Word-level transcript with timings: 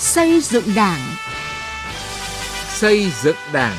Xây 0.00 0.40
dựng 0.40 0.64
Đảng. 0.76 1.00
Xây 2.68 3.10
dựng 3.22 3.36
Đảng. 3.52 3.76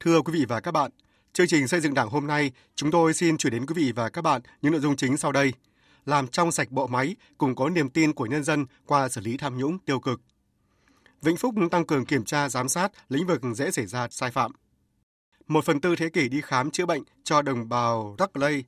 Thưa 0.00 0.20
quý 0.20 0.32
vị 0.32 0.44
và 0.48 0.60
các 0.60 0.70
bạn, 0.70 0.90
chương 1.32 1.46
trình 1.46 1.68
xây 1.68 1.80
dựng 1.80 1.94
Đảng 1.94 2.08
hôm 2.08 2.26
nay, 2.26 2.52
chúng 2.74 2.90
tôi 2.90 3.14
xin 3.14 3.36
chuyển 3.36 3.52
đến 3.52 3.66
quý 3.66 3.74
vị 3.76 3.92
và 3.92 4.08
các 4.08 4.22
bạn 4.22 4.40
những 4.62 4.72
nội 4.72 4.80
dung 4.80 4.96
chính 4.96 5.16
sau 5.16 5.32
đây. 5.32 5.52
Làm 6.04 6.28
trong 6.28 6.52
sạch 6.52 6.70
bộ 6.70 6.86
máy, 6.86 7.16
củng 7.38 7.54
cố 7.54 7.68
niềm 7.68 7.90
tin 7.90 8.12
của 8.12 8.26
nhân 8.26 8.44
dân 8.44 8.66
qua 8.86 9.08
xử 9.08 9.20
lý 9.20 9.36
tham 9.36 9.58
nhũng 9.58 9.78
tiêu 9.78 10.00
cực. 10.00 10.20
Vĩnh 11.22 11.36
Phúc 11.36 11.54
tăng 11.70 11.86
cường 11.86 12.04
kiểm 12.04 12.24
tra 12.24 12.48
giám 12.48 12.68
sát 12.68 12.92
lĩnh 13.08 13.26
vực 13.26 13.40
dễ 13.54 13.70
xảy 13.70 13.86
ra 13.86 14.08
sai 14.10 14.30
phạm. 14.30 14.52
Một 15.48 15.64
phần 15.64 15.80
tư 15.80 15.96
thế 15.96 16.08
kỷ 16.08 16.28
đi 16.28 16.40
khám 16.40 16.70
chữa 16.70 16.86
bệnh 16.86 17.02
cho 17.24 17.42
đồng 17.42 17.68
bào 17.68 18.16
Rắc 18.18 18.36
Lây. 18.36 18.64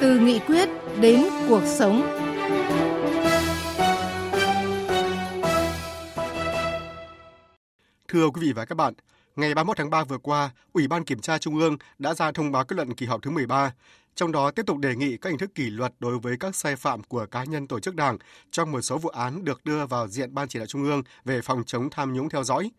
Từ 0.00 0.18
nghị 0.18 0.38
quyết 0.38 0.68
đến 1.00 1.24
cuộc 1.48 1.62
sống. 1.78 2.16
Thưa 8.08 8.30
quý 8.30 8.40
vị 8.40 8.52
và 8.52 8.64
các 8.64 8.74
bạn, 8.74 8.94
ngày 9.36 9.54
31 9.54 9.76
tháng 9.76 9.90
3 9.90 10.04
vừa 10.04 10.18
qua, 10.18 10.50
Ủy 10.72 10.88
ban 10.88 11.04
Kiểm 11.04 11.20
tra 11.20 11.38
Trung 11.38 11.58
ương 11.58 11.76
đã 11.98 12.14
ra 12.14 12.32
thông 12.32 12.52
báo 12.52 12.64
kết 12.64 12.76
luận 12.76 12.94
kỳ 12.94 13.06
họp 13.06 13.22
thứ 13.22 13.30
13, 13.30 13.72
trong 14.14 14.32
đó 14.32 14.50
tiếp 14.50 14.66
tục 14.66 14.78
đề 14.78 14.96
nghị 14.96 15.16
các 15.16 15.30
hình 15.30 15.38
thức 15.38 15.54
kỷ 15.54 15.70
luật 15.70 15.92
đối 15.98 16.18
với 16.18 16.36
các 16.40 16.56
sai 16.56 16.76
phạm 16.76 17.02
của 17.02 17.26
cá 17.30 17.44
nhân 17.44 17.66
tổ 17.66 17.80
chức 17.80 17.94
đảng 17.94 18.18
trong 18.50 18.72
một 18.72 18.80
số 18.80 18.98
vụ 18.98 19.08
án 19.08 19.44
được 19.44 19.64
đưa 19.64 19.86
vào 19.86 20.08
diện 20.08 20.34
Ban 20.34 20.48
chỉ 20.48 20.58
đạo 20.58 20.66
Trung 20.66 20.84
ương 20.84 21.02
về 21.24 21.40
phòng 21.42 21.62
chống 21.66 21.90
tham 21.90 22.12
nhũng 22.12 22.28
theo 22.28 22.44
dõi. 22.44 22.70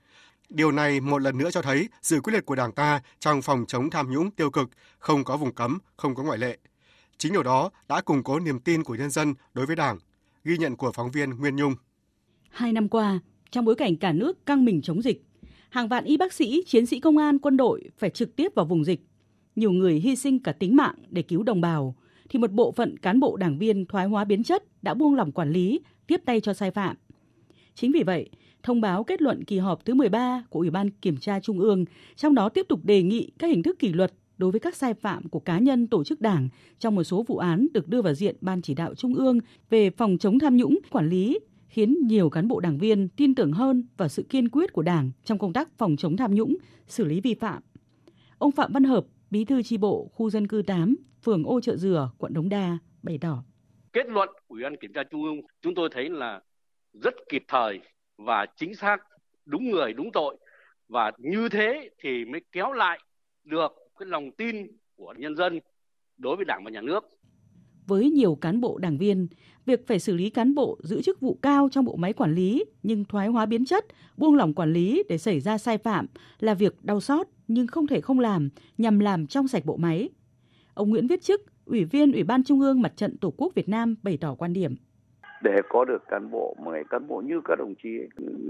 Điều 0.53 0.71
này 0.71 1.01
một 1.01 1.21
lần 1.21 1.37
nữa 1.37 1.51
cho 1.51 1.61
thấy 1.61 1.89
sự 2.01 2.21
quyết 2.21 2.33
liệt 2.33 2.45
của 2.45 2.55
Đảng 2.55 2.71
ta 2.71 3.01
trong 3.19 3.41
phòng 3.41 3.65
chống 3.67 3.89
tham 3.89 4.11
nhũng 4.11 4.31
tiêu 4.31 4.51
cực, 4.51 4.69
không 4.99 5.23
có 5.23 5.37
vùng 5.37 5.53
cấm, 5.53 5.77
không 5.97 6.15
có 6.15 6.23
ngoại 6.23 6.37
lệ. 6.37 6.57
Chính 7.17 7.33
điều 7.33 7.43
đó 7.43 7.69
đã 7.87 8.01
củng 8.01 8.23
cố 8.23 8.39
niềm 8.39 8.59
tin 8.59 8.83
của 8.83 8.95
nhân 8.95 9.09
dân 9.09 9.33
đối 9.53 9.65
với 9.65 9.75
Đảng. 9.75 9.97
Ghi 10.43 10.57
nhận 10.57 10.75
của 10.75 10.91
phóng 10.91 11.11
viên 11.11 11.29
Nguyên 11.29 11.55
Nhung. 11.55 11.75
Hai 12.49 12.73
năm 12.73 12.89
qua, 12.89 13.19
trong 13.51 13.65
bối 13.65 13.75
cảnh 13.75 13.95
cả 13.95 14.13
nước 14.13 14.45
căng 14.45 14.65
mình 14.65 14.81
chống 14.81 15.01
dịch, 15.01 15.23
hàng 15.69 15.87
vạn 15.87 16.03
y 16.03 16.17
bác 16.17 16.33
sĩ, 16.33 16.63
chiến 16.67 16.85
sĩ 16.85 16.99
công 16.99 17.17
an, 17.17 17.39
quân 17.39 17.57
đội 17.57 17.89
phải 17.97 18.09
trực 18.09 18.35
tiếp 18.35 18.51
vào 18.55 18.65
vùng 18.65 18.85
dịch. 18.85 18.99
Nhiều 19.55 19.71
người 19.71 19.93
hy 19.93 20.15
sinh 20.15 20.39
cả 20.39 20.51
tính 20.51 20.75
mạng 20.75 20.95
để 21.09 21.21
cứu 21.21 21.43
đồng 21.43 21.61
bào, 21.61 21.95
thì 22.29 22.39
một 22.39 22.51
bộ 22.51 22.71
phận 22.71 22.97
cán 22.97 23.19
bộ 23.19 23.37
đảng 23.37 23.57
viên 23.57 23.85
thoái 23.85 24.07
hóa 24.07 24.25
biến 24.25 24.43
chất 24.43 24.63
đã 24.81 24.93
buông 24.93 25.15
lỏng 25.15 25.31
quản 25.31 25.51
lý, 25.51 25.79
tiếp 26.07 26.21
tay 26.25 26.41
cho 26.41 26.53
sai 26.53 26.71
phạm. 26.71 26.95
Chính 27.75 27.91
vì 27.91 28.03
vậy, 28.03 28.29
thông 28.63 28.81
báo 28.81 29.03
kết 29.03 29.21
luận 29.21 29.43
kỳ 29.43 29.57
họp 29.57 29.85
thứ 29.85 29.93
13 29.93 30.43
của 30.49 30.59
Ủy 30.59 30.69
ban 30.69 30.89
Kiểm 30.89 31.17
tra 31.17 31.39
Trung 31.39 31.59
ương, 31.59 31.85
trong 32.15 32.35
đó 32.35 32.49
tiếp 32.49 32.65
tục 32.69 32.79
đề 32.83 33.03
nghị 33.03 33.31
các 33.39 33.47
hình 33.47 33.63
thức 33.63 33.79
kỷ 33.79 33.93
luật 33.93 34.13
đối 34.37 34.51
với 34.51 34.59
các 34.59 34.75
sai 34.75 34.93
phạm 34.93 35.29
của 35.29 35.39
cá 35.39 35.59
nhân 35.59 35.87
tổ 35.87 36.03
chức 36.03 36.21
đảng 36.21 36.49
trong 36.79 36.95
một 36.95 37.03
số 37.03 37.23
vụ 37.27 37.37
án 37.37 37.67
được 37.73 37.87
đưa 37.87 38.01
vào 38.01 38.13
diện 38.13 38.35
Ban 38.41 38.61
chỉ 38.61 38.73
đạo 38.73 38.95
Trung 38.95 39.15
ương 39.15 39.39
về 39.69 39.89
phòng 39.89 40.17
chống 40.17 40.39
tham 40.39 40.57
nhũng, 40.57 40.79
quản 40.89 41.09
lý, 41.09 41.39
khiến 41.67 41.97
nhiều 42.07 42.29
cán 42.29 42.47
bộ 42.47 42.59
đảng 42.59 42.77
viên 42.77 43.09
tin 43.09 43.35
tưởng 43.35 43.51
hơn 43.51 43.87
vào 43.97 44.07
sự 44.07 44.23
kiên 44.29 44.49
quyết 44.49 44.73
của 44.73 44.81
Đảng 44.81 45.11
trong 45.23 45.39
công 45.39 45.53
tác 45.53 45.77
phòng 45.77 45.95
chống 45.97 46.17
tham 46.17 46.35
nhũng, 46.35 46.57
xử 46.87 47.05
lý 47.05 47.21
vi 47.21 47.33
phạm. 47.33 47.63
Ông 48.37 48.51
Phạm 48.51 48.73
Văn 48.73 48.83
Hợp, 48.83 49.05
Bí 49.29 49.45
thư 49.45 49.63
chi 49.63 49.77
bộ 49.77 50.11
khu 50.13 50.29
dân 50.29 50.47
cư 50.47 50.61
8, 50.61 50.95
phường 51.23 51.43
Ô 51.43 51.61
Chợ 51.61 51.75
Dừa, 51.75 52.11
quận 52.17 52.33
Đống 52.33 52.49
Đa 52.49 52.77
bày 53.03 53.17
tỏ. 53.17 53.43
Kết 53.93 54.07
luận 54.07 54.29
Ủy 54.47 54.63
ban 54.63 54.75
Kiểm 54.77 54.93
tra 54.93 55.03
Trung 55.11 55.23
ương 55.23 55.41
chúng 55.61 55.75
tôi 55.75 55.89
thấy 55.91 56.09
là 56.09 56.41
rất 56.93 57.13
kịp 57.29 57.43
thời 57.47 57.79
và 58.25 58.45
chính 58.55 58.75
xác, 58.75 58.97
đúng 59.45 59.69
người, 59.69 59.93
đúng 59.93 60.11
tội 60.11 60.37
và 60.89 61.11
như 61.17 61.49
thế 61.49 61.89
thì 62.03 62.25
mới 62.25 62.41
kéo 62.51 62.73
lại 62.73 62.99
được 63.43 63.71
cái 63.99 64.07
lòng 64.09 64.31
tin 64.31 64.67
của 64.95 65.13
nhân 65.17 65.35
dân 65.35 65.59
đối 66.17 66.35
với 66.35 66.45
Đảng 66.45 66.63
và 66.63 66.71
Nhà 66.71 66.81
nước. 66.81 67.03
Với 67.87 68.09
nhiều 68.09 68.35
cán 68.35 68.61
bộ 68.61 68.77
đảng 68.77 68.97
viên, 68.97 69.27
việc 69.65 69.87
phải 69.87 69.99
xử 69.99 70.15
lý 70.15 70.29
cán 70.29 70.55
bộ 70.55 70.77
giữ 70.83 71.01
chức 71.01 71.19
vụ 71.19 71.39
cao 71.41 71.69
trong 71.71 71.85
bộ 71.85 71.95
máy 71.95 72.13
quản 72.13 72.35
lý 72.35 72.65
nhưng 72.83 73.05
thoái 73.05 73.27
hóa 73.27 73.45
biến 73.45 73.65
chất, 73.65 73.85
buông 74.17 74.35
lỏng 74.35 74.53
quản 74.53 74.73
lý 74.73 75.03
để 75.09 75.17
xảy 75.17 75.39
ra 75.39 75.57
sai 75.57 75.77
phạm 75.77 76.07
là 76.39 76.53
việc 76.53 76.83
đau 76.83 77.01
xót 77.01 77.27
nhưng 77.47 77.67
không 77.67 77.87
thể 77.87 78.01
không 78.01 78.19
làm 78.19 78.49
nhằm 78.77 78.99
làm 78.99 79.27
trong 79.27 79.47
sạch 79.47 79.65
bộ 79.65 79.77
máy. 79.77 80.09
Ông 80.73 80.89
Nguyễn 80.89 81.07
Viết 81.07 81.23
Chức, 81.23 81.41
Ủy 81.65 81.85
viên 81.85 82.11
Ủy 82.11 82.23
ban 82.23 82.43
Trung 82.43 82.61
ương 82.61 82.81
Mặt 82.81 82.93
trận 82.95 83.17
Tổ 83.17 83.33
quốc 83.37 83.55
Việt 83.55 83.69
Nam 83.69 83.95
bày 84.03 84.17
tỏ 84.17 84.35
quan 84.35 84.53
điểm. 84.53 84.75
Để 85.41 85.61
có 85.69 85.85
được 85.85 86.03
cán 86.07 86.31
bộ 86.31 86.55
mà 86.65 86.71
cán 86.89 87.07
bộ 87.07 87.21
như 87.25 87.41
các 87.45 87.55
đồng 87.59 87.73
chí 87.83 87.99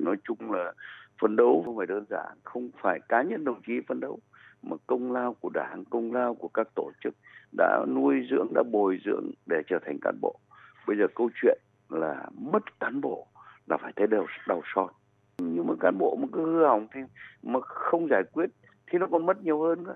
nói 0.03 0.15
chung 0.23 0.51
là 0.51 0.73
phấn 1.21 1.35
đấu 1.35 1.63
không 1.65 1.77
phải 1.77 1.87
đơn 1.87 2.05
giản, 2.09 2.37
không 2.43 2.69
phải 2.81 2.99
cá 3.09 3.21
nhân 3.21 3.43
đồng 3.43 3.61
chí 3.67 3.73
phấn 3.87 3.99
đấu 3.99 4.19
mà 4.63 4.77
công 4.87 5.11
lao 5.11 5.33
của 5.33 5.49
đảng, 5.53 5.83
công 5.89 6.13
lao 6.13 6.35
của 6.35 6.47
các 6.47 6.67
tổ 6.75 6.91
chức 7.03 7.13
đã 7.57 7.85
nuôi 7.87 8.27
dưỡng, 8.31 8.47
đã 8.53 8.63
bồi 8.71 8.99
dưỡng 9.05 9.31
để 9.45 9.61
trở 9.67 9.79
thành 9.85 9.97
cán 10.01 10.15
bộ. 10.21 10.39
Bây 10.87 10.97
giờ 10.97 11.07
câu 11.15 11.29
chuyện 11.41 11.57
là 11.89 12.25
mất 12.37 12.79
cán 12.79 13.01
bộ 13.01 13.27
là 13.67 13.77
phải 13.77 13.93
thấy 13.95 14.07
đều 14.07 14.25
đau 14.47 14.61
xót. 14.75 14.89
Nhưng 15.37 15.67
mà 15.67 15.73
cán 15.79 15.97
bộ 15.97 16.17
mà 16.21 16.27
cứ 16.33 16.45
hư 16.45 16.65
hỏng 16.65 16.87
thì 16.93 17.01
mà 17.43 17.59
không 17.61 18.07
giải 18.09 18.23
quyết 18.33 18.49
thì 18.87 18.99
nó 18.99 19.07
còn 19.11 19.25
mất 19.25 19.43
nhiều 19.43 19.61
hơn 19.61 19.83
nữa. 19.83 19.95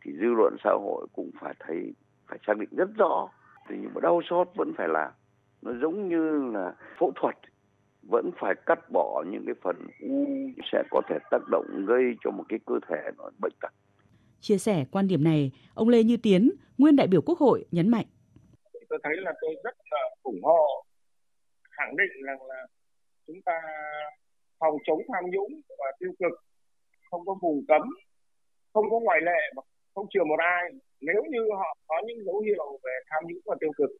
Thì 0.00 0.12
dư 0.12 0.26
luận 0.36 0.56
xã 0.64 0.70
hội 0.70 1.06
cũng 1.12 1.30
phải 1.40 1.54
thấy 1.60 1.94
phải 2.28 2.38
xác 2.46 2.58
định 2.58 2.68
rất 2.72 2.88
rõ. 2.96 3.28
Thì 3.68 3.76
nhưng 3.80 3.90
mà 3.94 4.00
đau 4.00 4.20
xót 4.30 4.48
vẫn 4.56 4.72
phải 4.76 4.88
làm. 4.88 5.12
Nó 5.62 5.72
giống 5.82 6.08
như 6.08 6.52
là 6.54 6.74
phẫu 6.98 7.12
thuật 7.16 7.34
vẫn 8.02 8.30
phải 8.40 8.54
cắt 8.66 8.78
bỏ 8.92 9.24
những 9.30 9.42
cái 9.46 9.54
phần 9.62 9.76
u 10.00 10.26
sẽ 10.72 10.82
có 10.90 11.02
thể 11.08 11.16
tác 11.30 11.38
động 11.50 11.86
gây 11.86 12.04
cho 12.24 12.30
một 12.30 12.44
cái 12.48 12.58
cơ 12.66 12.74
thể 12.88 13.10
nó 13.18 13.30
bệnh 13.38 13.52
tật. 13.60 13.72
Chia 14.40 14.58
sẻ 14.58 14.84
quan 14.92 15.08
điểm 15.08 15.24
này, 15.24 15.52
ông 15.74 15.88
Lê 15.88 16.02
Như 16.02 16.16
Tiến, 16.22 16.50
nguyên 16.78 16.96
đại 16.96 17.06
biểu 17.06 17.22
Quốc 17.26 17.38
hội 17.38 17.64
nhấn 17.70 17.88
mạnh. 17.88 18.06
Tôi 18.88 18.98
thấy 19.02 19.12
là 19.16 19.32
tôi 19.40 19.54
rất 19.64 19.76
là 19.90 19.98
ủng 20.22 20.42
hộ, 20.42 20.84
khẳng 21.70 21.96
định 21.96 22.24
rằng 22.26 22.42
là 22.48 22.66
chúng 23.26 23.42
ta 23.44 23.60
phòng 24.58 24.76
chống 24.86 24.98
tham 25.12 25.30
nhũng 25.30 25.60
và 25.78 25.92
tiêu 25.98 26.12
cực, 26.18 26.32
không 27.10 27.26
có 27.26 27.34
vùng 27.42 27.64
cấm, 27.68 27.82
không 28.72 28.90
có 28.90 29.00
ngoại 29.00 29.20
lệ 29.22 29.40
và 29.56 29.62
không 29.94 30.06
chừa 30.10 30.24
một 30.24 30.38
ai 30.38 30.70
nếu 31.00 31.22
như 31.30 31.38
họ 31.58 31.76
có 31.86 32.02
những 32.06 32.24
dấu 32.24 32.40
hiệu 32.40 32.78
về 32.84 32.92
tham 33.10 33.22
nhũng 33.28 33.42
và 33.44 33.56
tiêu 33.60 33.70
cực 33.76 33.90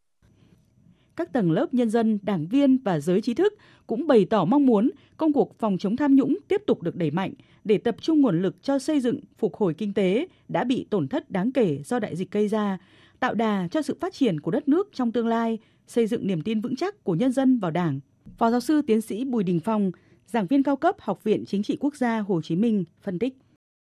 các 1.16 1.32
tầng 1.32 1.52
lớp 1.52 1.74
nhân 1.74 1.90
dân, 1.90 2.18
đảng 2.22 2.46
viên 2.46 2.78
và 2.78 3.00
giới 3.00 3.20
trí 3.20 3.34
thức 3.34 3.54
cũng 3.86 4.06
bày 4.06 4.26
tỏ 4.30 4.44
mong 4.44 4.66
muốn 4.66 4.90
công 5.16 5.32
cuộc 5.32 5.58
phòng 5.58 5.78
chống 5.78 5.96
tham 5.96 6.16
nhũng 6.16 6.38
tiếp 6.48 6.62
tục 6.66 6.82
được 6.82 6.96
đẩy 6.96 7.10
mạnh 7.10 7.32
để 7.64 7.78
tập 7.78 7.96
trung 8.00 8.20
nguồn 8.20 8.42
lực 8.42 8.62
cho 8.62 8.78
xây 8.78 9.00
dựng, 9.00 9.20
phục 9.38 9.56
hồi 9.56 9.74
kinh 9.74 9.94
tế 9.94 10.26
đã 10.48 10.64
bị 10.64 10.86
tổn 10.90 11.08
thất 11.08 11.30
đáng 11.30 11.52
kể 11.52 11.78
do 11.84 11.98
đại 11.98 12.16
dịch 12.16 12.30
gây 12.30 12.48
ra, 12.48 12.78
tạo 13.20 13.34
đà 13.34 13.68
cho 13.70 13.82
sự 13.82 13.96
phát 14.00 14.12
triển 14.12 14.40
của 14.40 14.50
đất 14.50 14.68
nước 14.68 14.88
trong 14.92 15.12
tương 15.12 15.26
lai, 15.26 15.58
xây 15.86 16.06
dựng 16.06 16.26
niềm 16.26 16.42
tin 16.42 16.60
vững 16.60 16.76
chắc 16.76 17.04
của 17.04 17.14
nhân 17.14 17.32
dân 17.32 17.58
vào 17.58 17.70
Đảng. 17.70 18.00
Phó 18.38 18.50
giáo 18.50 18.60
sư 18.60 18.82
tiến 18.86 19.00
sĩ 19.00 19.24
Bùi 19.24 19.44
Đình 19.44 19.60
Phong, 19.60 19.90
giảng 20.26 20.46
viên 20.46 20.62
cao 20.62 20.76
cấp 20.76 20.96
Học 20.98 21.24
viện 21.24 21.44
Chính 21.46 21.62
trị 21.62 21.76
Quốc 21.80 21.94
gia 21.96 22.18
Hồ 22.18 22.40
Chí 22.42 22.56
Minh 22.56 22.84
phân 23.00 23.18
tích. 23.18 23.34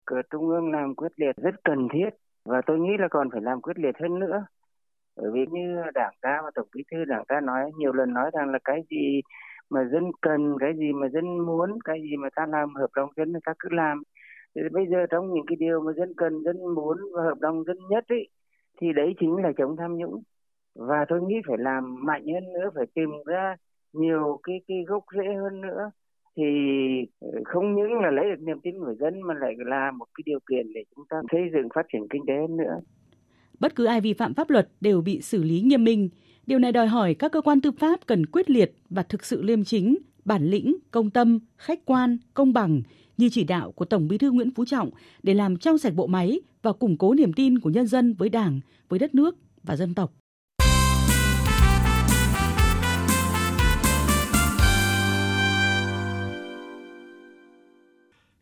Cửa 0.06 0.22
Trung 0.32 0.50
ương 0.50 0.72
làm 0.72 0.96
quyết 0.96 1.12
liệt 1.16 1.36
rất 1.38 1.56
cần 1.64 1.88
thiết 1.94 2.10
và 2.46 2.62
tôi 2.68 2.80
nghĩ 2.80 2.90
là 3.00 3.08
còn 3.12 3.30
phải 3.32 3.42
làm 3.42 3.62
quyết 3.62 3.80
liệt 3.80 3.96
hơn 4.02 4.20
nữa 4.20 4.46
bởi 5.16 5.32
vì 5.34 5.46
như 5.52 5.82
đảng 5.94 6.14
ta 6.22 6.42
và 6.44 6.52
tổng 6.56 6.68
bí 6.76 6.84
thư 6.92 7.06
đảng 7.06 7.24
ta 7.28 7.42
nói, 7.42 7.72
nhiều 7.78 7.94
lần 7.94 8.14
nói 8.14 8.32
rằng 8.34 8.50
là 8.50 8.60
cái 8.64 8.84
gì 8.90 9.22
mà 9.70 9.86
dân 9.92 10.12
cần, 10.22 10.56
cái 10.60 10.74
gì 10.78 10.94
mà 10.94 11.10
dân 11.10 11.40
muốn, 11.40 11.80
cái 11.86 12.02
gì 12.02 12.16
mà 12.18 12.30
ta 12.36 12.46
làm 12.46 12.76
hợp 12.76 12.90
đồng 12.96 13.10
dân 13.18 13.34
ta 13.46 13.54
cứ 13.60 13.70
làm. 13.72 14.04
Thì 14.56 14.62
bây 14.72 14.88
giờ 14.88 15.06
trong 15.10 15.34
những 15.34 15.46
cái 15.48 15.56
điều 15.56 15.82
mà 15.82 15.92
dân 15.94 16.14
cần, 16.18 16.44
dân 16.44 16.58
muốn 16.76 16.98
và 17.16 17.24
hợp 17.24 17.40
đồng 17.40 17.64
dân 17.64 17.78
nhất 17.90 18.06
ấy 18.10 18.28
thì 18.82 18.94
đấy 18.94 19.14
chính 19.20 19.36
là 19.36 19.52
chống 19.58 19.78
tham 19.78 19.98
nhũng. 19.98 20.24
Và 20.76 21.06
tôi 21.10 21.22
nghĩ 21.22 21.36
phải 21.48 21.58
làm 21.58 22.06
mạnh 22.06 22.24
hơn 22.34 22.54
nữa, 22.54 22.70
phải 22.76 22.86
tìm 22.96 23.10
ra 23.26 23.56
nhiều 23.94 24.40
cái 24.44 24.62
cái 24.68 24.84
gốc 24.88 25.04
rễ 25.18 25.34
hơn 25.34 25.62
nữa. 25.62 25.92
Thì 26.38 26.44
ờ, 27.20 27.30
không 27.46 27.76
những 27.76 28.00
là 28.00 28.12
lấy 28.12 28.26
được 28.26 28.42
niềm 28.42 28.60
tin 28.64 28.80
của 28.80 28.94
dân 28.94 29.22
mà 29.22 29.34
lại 29.34 29.54
là 29.58 29.92
một 29.92 30.06
cái 30.14 30.24
điều 30.26 30.40
kiện 30.50 30.74
để 30.74 30.84
chúng 30.96 31.06
ta 31.10 31.22
xây 31.32 31.42
dựng 31.54 31.68
phát 31.76 31.86
triển 31.94 32.08
kinh 32.10 32.24
tế 32.28 32.34
hơn 32.34 32.58
nữa. 32.58 32.80
Bất 33.64 33.76
cứ 33.76 33.86
ai 33.86 34.02
vi 34.02 34.14
phạm 34.14 34.34
pháp 34.34 34.50
luật 34.50 34.70
đều 34.82 35.02
bị 35.02 35.22
xử 35.22 35.44
lý 35.44 35.62
nghiêm 35.62 35.84
minh. 35.84 36.10
Điều 36.48 36.60
này 36.60 36.72
đòi 36.72 36.88
hỏi 36.88 37.14
các 37.14 37.32
cơ 37.32 37.42
quan 37.42 37.62
tư 37.62 37.72
pháp 37.72 38.00
cần 38.06 38.26
quyết 38.26 38.50
liệt 38.50 38.76
và 38.90 39.04
thực 39.04 39.26
sự 39.26 39.42
liêm 39.42 39.64
chính, 39.64 39.98
bản 40.26 40.46
lĩnh, 40.46 40.76
công 40.92 41.10
tâm, 41.10 41.40
khách 41.58 41.86
quan, 41.86 42.18
công 42.34 42.54
bằng 42.54 42.82
như 43.18 43.30
chỉ 43.30 43.44
đạo 43.44 43.72
của 43.72 43.86
Tổng 43.86 44.08
Bí 44.08 44.18
thư 44.18 44.32
Nguyễn 44.32 44.52
Phú 44.52 44.66
Trọng 44.66 44.90
để 45.24 45.34
làm 45.34 45.58
trong 45.58 45.78
sạch 45.78 45.94
bộ 45.94 46.08
máy 46.08 46.42
và 46.62 46.74
củng 46.74 46.98
cố 46.98 47.14
niềm 47.14 47.34
tin 47.34 47.60
của 47.60 47.70
nhân 47.70 47.88
dân 47.88 48.14
với 48.14 48.30
Đảng, 48.30 48.60
với 48.90 49.00
đất 49.00 49.16
nước 49.16 49.36
và 49.64 49.76
dân 49.76 49.94
tộc. 49.94 50.14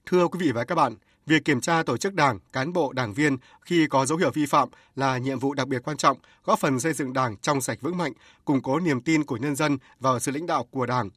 Thưa 0.06 0.28
quý 0.28 0.40
vị 0.42 0.52
và 0.52 0.64
các 0.64 0.76
bạn, 0.76 0.94
Việc 1.26 1.46
kiểm 1.46 1.62
tra 1.62 1.84
tổ 1.84 1.98
chức 1.98 2.14
đảng, 2.14 2.40
cán 2.54 2.74
bộ, 2.74 2.94
đảng 2.94 3.14
viên 3.14 3.38
khi 3.62 3.88
có 3.88 4.06
dấu 4.06 4.18
hiệu 4.18 4.32
vi 4.32 4.46
phạm 4.46 4.70
là 4.96 5.18
nhiệm 5.18 5.40
vụ 5.40 5.54
đặc 5.54 5.68
biệt 5.68 5.80
quan 5.84 5.98
trọng, 5.98 6.18
góp 6.44 6.60
phần 6.60 6.80
xây 6.80 6.94
dựng 6.94 7.14
đảng 7.14 7.38
trong 7.38 7.62
sạch 7.62 7.78
vững 7.82 7.98
mạnh, 7.98 8.14
củng 8.46 8.62
cố 8.62 8.80
niềm 8.80 9.02
tin 9.02 9.24
của 9.24 9.38
nhân 9.38 9.56
dân 9.56 9.78
vào 10.00 10.20
sự 10.20 10.32
lãnh 10.32 10.46
đạo 10.46 10.68
của 10.72 10.86
đảng. 10.86 11.10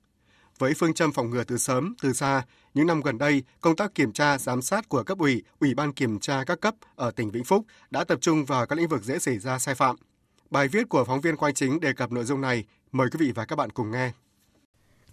với 0.58 0.72
phương 0.74 0.94
châm 0.94 1.12
phòng 1.12 1.30
ngừa 1.30 1.44
từ 1.44 1.58
sớm, 1.58 1.94
từ 2.02 2.12
xa, 2.12 2.42
những 2.74 2.86
năm 2.86 3.00
gần 3.00 3.18
đây, 3.18 3.42
công 3.60 3.76
tác 3.76 3.94
kiểm 3.94 4.12
tra, 4.12 4.38
giám 4.38 4.62
sát 4.62 4.88
của 4.88 5.02
cấp 5.02 5.18
ủy, 5.18 5.42
ủy 5.60 5.74
ban 5.74 5.92
kiểm 5.92 6.18
tra 6.18 6.44
các 6.46 6.60
cấp 6.60 6.74
ở 6.96 7.10
tỉnh 7.10 7.30
Vĩnh 7.30 7.44
Phúc 7.44 7.64
đã 7.90 8.04
tập 8.04 8.18
trung 8.20 8.44
vào 8.44 8.66
các 8.66 8.76
lĩnh 8.76 8.88
vực 8.88 9.02
dễ 9.02 9.18
xảy 9.18 9.38
ra 9.38 9.58
sai 9.58 9.74
phạm. 9.74 9.96
Bài 10.50 10.68
viết 10.68 10.88
của 10.88 11.04
phóng 11.04 11.20
viên 11.20 11.36
Quang 11.36 11.54
Chính 11.54 11.80
đề 11.80 11.92
cập 11.92 12.12
nội 12.12 12.24
dung 12.24 12.40
này. 12.40 12.64
Mời 12.92 13.08
quý 13.12 13.26
vị 13.26 13.32
và 13.34 13.44
các 13.44 13.56
bạn 13.56 13.70
cùng 13.70 13.90
nghe. 13.90 14.12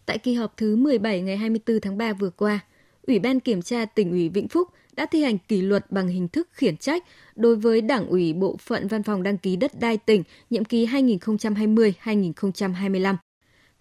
Tại 0.06 0.18
kỳ 0.18 0.34
họp 0.34 0.58
thứ 0.58 0.76
17 0.76 1.22
ngày 1.22 1.38
24 1.38 1.80
tháng 1.82 1.98
3 1.98 2.14
vừa 2.14 2.30
qua, 2.30 2.60
Ủy 3.08 3.20
ban 3.20 3.40
Kiểm 3.40 3.62
tra 3.62 3.86
tỉnh 3.86 4.12
ủy 4.12 4.30
Vĩnh 4.30 4.48
Phúc 4.48 4.70
đã 5.02 5.06
thi 5.06 5.24
hành 5.24 5.38
kỷ 5.38 5.62
luật 5.62 5.92
bằng 5.92 6.08
hình 6.08 6.28
thức 6.28 6.50
khiển 6.52 6.78
trách 6.78 7.04
đối 7.36 7.56
với 7.56 7.82
Đảng 7.82 8.08
ủy 8.08 8.34
Bộ 8.34 8.58
phận 8.58 8.88
Văn 8.88 9.04
phòng 9.04 9.24
đăng 9.24 9.38
ký 9.38 9.56
đất 9.56 9.80
đai 9.80 9.98
tỉnh 9.98 10.24
nhiệm 10.50 10.66
kỳ 10.66 10.86
2020-2025 10.86 13.16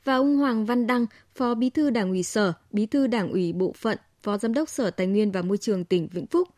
và 0.04 0.14
ông 0.14 0.36
Hoàng 0.36 0.66
Văn 0.66 0.86
Đăng, 0.86 1.06
Phó 1.34 1.54
Bí 1.54 1.70
thư 1.70 1.90
Đảng 1.90 2.10
ủy 2.10 2.22
Sở, 2.22 2.52
Bí 2.70 2.86
thư 2.86 3.06
Đảng 3.06 3.30
ủy 3.30 3.52
Bộ 3.52 3.72
phận, 3.76 3.98
Phó 4.22 4.38
Giám 4.38 4.54
đốc 4.54 4.68
Sở 4.68 4.90
Tài 4.90 5.06
nguyên 5.06 5.30
và 5.30 5.42
Môi 5.42 5.58
trường 5.58 5.84
tỉnh 5.84 6.08
Vĩnh 6.12 6.26
Phúc. 6.26 6.48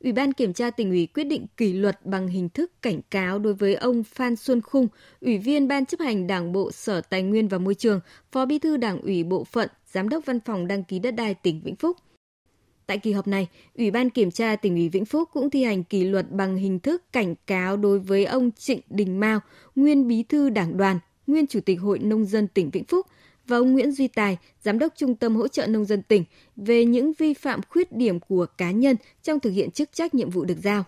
Ủy 0.00 0.12
ban 0.12 0.32
Kiểm 0.32 0.52
tra 0.52 0.70
tỉnh 0.70 0.90
ủy 0.90 1.06
quyết 1.06 1.24
định 1.24 1.46
kỷ 1.56 1.72
luật 1.72 2.06
bằng 2.06 2.28
hình 2.28 2.48
thức 2.48 2.72
cảnh 2.82 3.00
cáo 3.10 3.38
đối 3.38 3.54
với 3.54 3.74
ông 3.74 4.04
Phan 4.04 4.36
Xuân 4.36 4.60
Khung, 4.60 4.88
Ủy 5.20 5.38
viên 5.38 5.68
Ban 5.68 5.86
chấp 5.86 6.00
hành 6.00 6.26
Đảng 6.26 6.52
bộ 6.52 6.72
Sở 6.72 7.00
Tài 7.00 7.22
nguyên 7.22 7.48
và 7.48 7.58
Môi 7.58 7.74
trường, 7.74 8.00
Phó 8.32 8.46
Bí 8.46 8.58
thư 8.58 8.76
Đảng 8.76 9.00
ủy 9.00 9.24
Bộ 9.24 9.44
phận, 9.44 9.68
Giám 9.86 10.08
đốc 10.08 10.26
Văn 10.26 10.40
phòng 10.40 10.66
đăng 10.66 10.84
ký 10.84 10.98
đất 10.98 11.10
đai 11.10 11.34
tỉnh 11.34 11.60
Vĩnh 11.64 11.76
Phúc. 11.76 11.96
Tại 12.90 12.98
kỳ 12.98 13.12
họp 13.12 13.28
này, 13.28 13.48
Ủy 13.74 13.90
ban 13.90 14.10
Kiểm 14.10 14.30
tra 14.30 14.56
tỉnh 14.56 14.74
ủy 14.74 14.88
Vĩnh 14.88 15.04
Phúc 15.04 15.28
cũng 15.32 15.50
thi 15.50 15.64
hành 15.64 15.84
kỷ 15.84 16.04
luật 16.04 16.30
bằng 16.30 16.56
hình 16.56 16.80
thức 16.80 17.12
cảnh 17.12 17.34
cáo 17.46 17.76
đối 17.76 17.98
với 17.98 18.24
ông 18.24 18.50
Trịnh 18.50 18.80
Đình 18.88 19.20
Mao, 19.20 19.40
nguyên 19.76 20.08
bí 20.08 20.22
thư 20.22 20.50
đảng 20.50 20.76
đoàn, 20.76 20.98
nguyên 21.26 21.46
chủ 21.46 21.60
tịch 21.60 21.80
Hội 21.80 21.98
Nông 21.98 22.24
dân 22.24 22.48
tỉnh 22.48 22.70
Vĩnh 22.70 22.84
Phúc 22.84 23.06
và 23.46 23.56
ông 23.56 23.72
Nguyễn 23.72 23.92
Duy 23.92 24.08
Tài, 24.08 24.38
Giám 24.62 24.78
đốc 24.78 24.92
Trung 24.96 25.14
tâm 25.14 25.36
Hỗ 25.36 25.48
trợ 25.48 25.66
Nông 25.66 25.84
dân 25.84 26.02
tỉnh 26.02 26.24
về 26.56 26.84
những 26.84 27.12
vi 27.18 27.34
phạm 27.34 27.60
khuyết 27.68 27.92
điểm 27.92 28.20
của 28.20 28.46
cá 28.58 28.70
nhân 28.70 28.96
trong 29.22 29.40
thực 29.40 29.50
hiện 29.50 29.70
chức 29.70 29.92
trách 29.92 30.14
nhiệm 30.14 30.30
vụ 30.30 30.44
được 30.44 30.58
giao. 30.62 30.84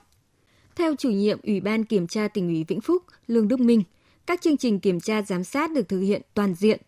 Theo 0.76 0.94
chủ 0.96 1.10
nhiệm 1.10 1.38
Ủy 1.42 1.60
ban 1.60 1.84
Kiểm 1.84 2.06
tra 2.06 2.28
tỉnh 2.28 2.48
ủy 2.48 2.64
Vĩnh 2.68 2.80
Phúc, 2.80 3.02
Lương 3.26 3.48
Đức 3.48 3.60
Minh, 3.60 3.82
các 4.26 4.40
chương 4.42 4.56
trình 4.56 4.80
kiểm 4.80 5.00
tra 5.00 5.22
giám 5.22 5.44
sát 5.44 5.72
được 5.72 5.88
thực 5.88 6.00
hiện 6.00 6.22
toàn 6.34 6.54
diện. 6.54 6.80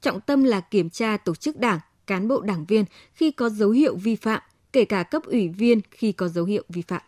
Trọng 0.00 0.20
tâm 0.20 0.44
là 0.44 0.60
kiểm 0.60 0.90
tra 0.90 1.16
tổ 1.16 1.34
chức 1.34 1.58
đảng, 1.58 1.78
cán 2.06 2.28
bộ 2.28 2.40
đảng 2.40 2.64
viên 2.64 2.84
khi 3.14 3.30
có 3.30 3.48
dấu 3.48 3.70
hiệu 3.70 3.96
vi 3.96 4.16
phạm, 4.16 4.42
kể 4.72 4.84
cả 4.84 5.02
cấp 5.02 5.22
ủy 5.24 5.48
viên 5.48 5.80
khi 5.90 6.12
có 6.12 6.28
dấu 6.28 6.44
hiệu 6.44 6.64
vi 6.68 6.82
phạm. 6.82 7.02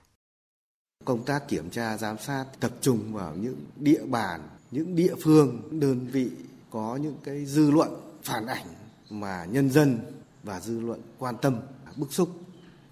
Công 1.05 1.25
tác 1.25 1.49
kiểm 1.49 1.71
tra 1.71 1.97
giám 1.97 2.19
sát 2.19 2.45
tập 2.61 2.73
trung 2.81 3.13
vào 3.13 3.35
những 3.35 3.57
địa 3.77 4.05
bàn, 4.05 4.41
những 4.71 4.97
địa 4.97 5.15
phương, 5.23 5.63
đơn 5.81 6.07
vị 6.13 6.31
có 6.71 6.99
những 7.03 7.17
cái 7.25 7.47
dư 7.47 7.71
luận 7.71 7.91
phản 8.23 8.47
ảnh 8.47 8.67
mà 9.11 9.45
nhân 9.45 9.71
dân 9.71 9.99
và 10.43 10.61
dư 10.61 10.81
luận 10.81 11.01
quan 11.19 11.35
tâm, 11.43 11.61
bức 11.97 12.13
xúc. 12.13 12.29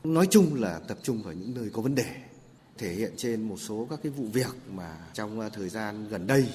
Nói 0.05 0.27
chung 0.31 0.55
là 0.55 0.81
tập 0.89 0.99
trung 1.03 1.23
vào 1.23 1.33
những 1.33 1.55
nơi 1.55 1.71
có 1.73 1.83
vấn 1.83 1.95
đề, 1.95 2.07
thể 2.79 2.93
hiện 2.93 3.13
trên 3.17 3.43
một 3.43 3.57
số 3.57 3.87
các 3.91 4.01
cái 4.03 4.13
vụ 4.13 4.25
việc 4.33 4.57
mà 4.73 4.97
trong 5.13 5.41
ờ, 5.41 5.49
thời 5.49 5.69
gian 5.69 6.09
gần 6.09 6.27
đây 6.27 6.49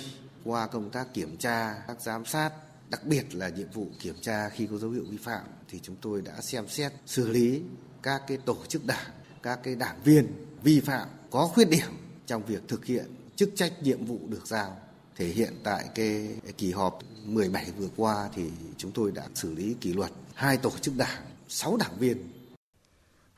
qua 0.44 0.68
công 0.68 0.90
tác 0.90 1.14
kiểm 1.14 1.38
tra, 1.38 1.76
các 1.88 2.02
giám 2.02 2.26
sát, 2.26 2.52
đặc 2.90 3.02
biệt 3.06 3.36
là 3.36 3.50
nhiệm 3.50 3.68
vụ 3.74 3.88
kiểm 4.00 4.16
tra 4.22 4.50
khi 4.50 4.68
có 4.72 4.78
dấu 4.78 4.92
hiệu 4.92 5.04
vi 5.10 5.18
phạm 5.18 5.46
thì 5.70 5.80
chúng 5.84 5.96
tôi 6.02 6.22
đã 6.22 6.42
xem 6.42 6.68
xét 6.68 6.92
xử 7.06 7.30
lý 7.30 7.62
các 8.06 8.22
cái 8.28 8.38
tổ 8.38 8.57
chức 8.68 8.86
đảng, 8.86 9.10
các 9.44 9.60
cái 9.63 9.75
đảng 9.75 9.96
viên 10.04 10.28
vi 10.63 10.80
phạm 10.80 11.07
có 11.31 11.48
khuyết 11.48 11.69
điểm 11.69 11.92
trong 12.25 12.46
việc 12.46 12.62
thực 12.68 12.86
hiện 12.86 13.06
chức 13.36 13.50
trách 13.56 13.84
nhiệm 13.84 14.06
vụ 14.06 14.19
được 14.30 14.48
giao 14.48 14.78
thể 15.16 15.25
hiện 15.25 15.54
tại 15.63 15.86
cái 15.96 16.30
kỳ 16.57 16.72
họp 16.72 17.00
17 17.25 17.66
vừa 17.78 17.90
qua 17.96 18.30
thì 18.36 18.44
chúng 18.78 18.92
tôi 18.92 19.12
đã 19.16 19.24
xử 19.36 19.54
lý 19.56 19.75
kỷ 19.81 19.94
luật 19.94 20.12
hai 20.34 20.57
tổ 20.57 20.72
chức 20.81 20.94
đảng, 20.98 21.22
6 21.48 21.78
đảng 21.78 22.00
viên. 22.00 22.18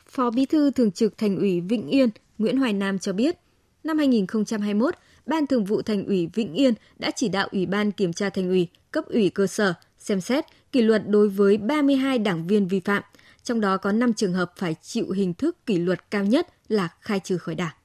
Phó 0.09 0.29
Bí 0.29 0.45
thư 0.45 0.71
Thường 0.71 0.91
trực 0.91 1.17
Thành 1.17 1.37
ủy 1.37 1.61
Vĩnh 1.61 1.87
Yên 1.87 2.09
Nguyễn 2.37 2.57
Hoài 2.57 2.73
Nam 2.73 2.99
cho 2.99 3.13
biết, 3.13 3.37
năm 3.83 3.97
2021, 3.97 4.95
Ban 5.25 5.47
Thường 5.47 5.65
vụ 5.65 5.81
Thành 5.81 6.05
ủy 6.05 6.29
Vĩnh 6.33 6.53
Yên 6.53 6.73
đã 6.99 7.11
chỉ 7.15 7.29
đạo 7.29 7.47
Ủy 7.51 7.65
ban 7.65 7.91
Kiểm 7.91 8.13
tra 8.13 8.29
Thành 8.29 8.49
ủy, 8.49 8.67
cấp 8.91 9.05
ủy 9.05 9.29
cơ 9.29 9.47
sở 9.47 9.73
xem 9.99 10.21
xét 10.21 10.45
kỷ 10.71 10.81
luật 10.81 11.07
đối 11.07 11.29
với 11.29 11.57
32 11.57 12.19
đảng 12.19 12.47
viên 12.47 12.67
vi 12.67 12.79
phạm, 12.79 13.03
trong 13.47 13.61
đó 13.61 13.77
có 13.77 13.91
5 13.91 14.13
trường 14.13 14.33
hợp 14.33 14.53
phải 14.57 14.75
chịu 14.81 15.11
hình 15.11 15.33
thức 15.33 15.65
kỷ 15.65 15.77
luật 15.77 16.11
cao 16.11 16.25
nhất 16.25 16.47
là 16.67 16.95
khai 17.01 17.19
trừ 17.23 17.38
khỏi 17.38 17.55
đảng. 17.55 17.75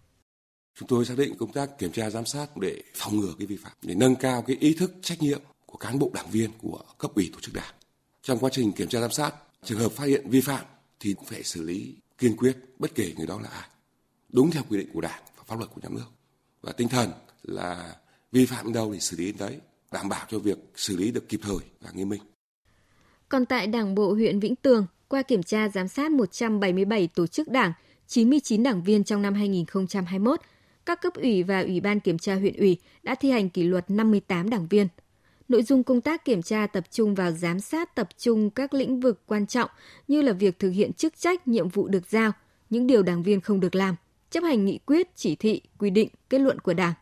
Chúng 0.79 0.89
tôi 0.89 1.05
xác 1.05 1.15
định 1.19 1.35
công 1.39 1.53
tác 1.53 1.79
kiểm 1.79 1.93
tra 1.93 2.11
giám 2.11 2.27
sát 2.27 2.57
để 2.57 2.83
phòng 2.95 3.17
ngừa 3.17 3.33
cái 3.39 3.47
vi 3.47 3.57
phạm, 3.57 3.73
để 3.83 3.95
nâng 3.95 4.17
cao 4.17 4.43
cái 4.43 4.57
ý 4.61 4.75
thức 4.75 4.93
trách 5.03 5.23
nhiệm 5.23 5.41
của 5.67 5.79
cán 5.79 5.99
bộ 5.99 6.11
đảng 6.15 6.31
viên 6.31 6.51
của 6.59 6.81
cấp 6.99 7.11
ủy 7.15 7.31
tổ 7.33 7.41
chức 7.41 7.55
đảng. 7.55 7.75
Trong 8.23 8.39
quá 8.39 8.51
trình 8.53 8.73
kiểm 8.73 8.89
tra 8.89 9.01
giám 9.01 9.11
sát, 9.11 9.35
trường 9.65 9.79
hợp 9.79 9.93
phát 9.93 10.05
hiện 10.05 10.31
vi 10.31 10.41
phạm 10.41 10.65
thì 11.01 11.15
cũng 11.15 11.25
phải 11.25 11.43
xử 11.43 11.63
lý 11.63 11.95
kiên 12.19 12.37
quyết 12.37 12.57
bất 12.79 12.95
kể 12.95 13.15
người 13.17 13.27
đó 13.27 13.41
là 13.41 13.49
ai, 13.49 13.69
đúng 14.33 14.51
theo 14.51 14.63
quy 14.69 14.79
định 14.79 14.89
của 14.93 15.01
đảng 15.01 15.23
và 15.37 15.43
pháp 15.47 15.59
luật 15.59 15.71
của 15.75 15.81
nhà 15.83 15.89
nước. 15.93 16.07
Và 16.63 16.73
tinh 16.73 16.89
thần 16.89 17.11
là 17.43 17.97
vi 18.33 18.47
phạm 18.47 18.73
đâu 18.73 18.93
thì 18.93 19.01
xử 19.01 19.17
lý 19.17 19.25
đến 19.25 19.37
đấy, 19.39 19.61
đảm 19.93 20.09
bảo 20.09 20.27
cho 20.29 20.39
việc 20.39 20.59
xử 20.77 20.97
lý 20.97 21.11
được 21.11 21.29
kịp 21.29 21.41
thời 21.43 21.59
và 21.81 21.91
nghiêm 21.91 22.09
minh. 22.09 22.23
Còn 23.29 23.47
tại 23.47 23.67
Đảng 23.67 23.95
bộ 23.95 24.15
huyện 24.15 24.41
Vĩnh 24.41 24.57
Tường, 24.57 24.87
qua 25.13 25.23
kiểm 25.23 25.43
tra 25.43 25.69
giám 25.69 25.89
sát 25.89 26.11
177 26.11 27.09
tổ 27.15 27.27
chức 27.27 27.49
đảng, 27.49 27.73
99 28.07 28.63
đảng 28.63 28.83
viên 28.83 29.05
trong 29.05 29.23
năm 29.23 29.35
2021, 29.35 30.41
các 30.87 31.03
cấp 31.03 31.13
ủy 31.15 31.43
và 31.43 31.61
ủy 31.61 31.81
ban 31.81 32.01
kiểm 32.01 32.19
tra 32.19 32.35
huyện 32.35 32.57
ủy 32.57 32.77
đã 33.03 33.15
thi 33.15 33.31
hành 33.31 33.51
kỷ 33.51 33.63
luật 33.63 33.91
58 33.91 34.51
đảng 34.51 34.67
viên. 34.67 34.89
Nội 35.49 35.63
dung 35.63 35.85
công 35.85 36.01
tác 36.01 36.25
kiểm 36.25 36.43
tra 36.43 36.67
tập 36.67 36.85
trung 36.91 37.15
vào 37.15 37.33
giám 37.33 37.61
sát 37.61 37.95
tập 37.95 38.09
trung 38.19 38.51
các 38.51 38.75
lĩnh 38.75 39.01
vực 39.01 39.23
quan 39.27 39.47
trọng 39.47 39.71
như 40.09 40.23
là 40.23 40.33
việc 40.33 40.59
thực 40.59 40.71
hiện 40.71 40.93
chức 40.93 41.19
trách, 41.19 41.49
nhiệm 41.49 41.69
vụ 41.69 41.89
được 41.89 42.11
giao, 42.11 42.33
những 42.71 42.87
điều 42.87 43.03
đảng 43.03 43.23
viên 43.23 43.41
không 43.41 43.61
được 43.61 43.75
làm, 43.75 43.97
chấp 44.31 44.45
hành 44.45 44.65
nghị 44.65 44.79
quyết, 44.79 45.17
chỉ 45.17 45.37
thị, 45.37 45.61
quy 45.79 45.91
định, 45.91 46.09
kết 46.31 46.39
luận 46.39 46.59
của 46.59 46.75
Đảng. 46.75 46.95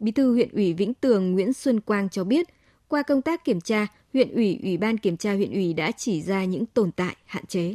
Bí 0.00 0.12
thư 0.12 0.32
huyện 0.32 0.48
ủy 0.52 0.72
Vĩnh 0.72 0.94
Tường 0.94 1.32
Nguyễn 1.32 1.52
Xuân 1.52 1.80
Quang 1.80 2.08
cho 2.08 2.24
biết, 2.24 2.48
qua 2.92 3.02
công 3.02 3.22
tác 3.22 3.44
kiểm 3.44 3.60
tra, 3.60 3.86
huyện 4.12 4.34
ủy, 4.34 4.58
ủy 4.62 4.76
ban 4.76 4.98
kiểm 4.98 5.16
tra 5.16 5.34
huyện 5.34 5.52
ủy 5.52 5.72
đã 5.72 5.90
chỉ 5.96 6.22
ra 6.22 6.44
những 6.44 6.66
tồn 6.66 6.90
tại, 6.92 7.16
hạn 7.24 7.46
chế. 7.46 7.74